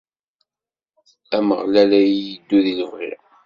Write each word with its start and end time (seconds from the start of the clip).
Ameɣlal 1.37 1.91
a 1.99 2.01
iyi-iddu 2.05 2.57
di 2.65 2.73
lebɣi. 2.79 3.11